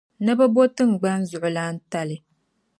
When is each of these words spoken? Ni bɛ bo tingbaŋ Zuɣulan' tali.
Ni 0.23 0.31
bɛ 0.37 0.45
bo 0.53 0.61
tingbaŋ 0.75 1.19
Zuɣulan' 1.29 1.81
tali. 1.91 2.17